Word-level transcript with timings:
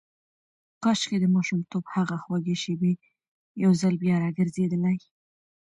کاشکې 0.83 1.17
د 1.21 1.25
ماشومتوب 1.35 1.83
هغه 1.95 2.15
خوږې 2.23 2.55
شېبې 2.63 2.93
یو 3.63 3.71
ځل 3.81 3.93
بیا 4.03 4.15
راګرځېدلای. 4.23 4.97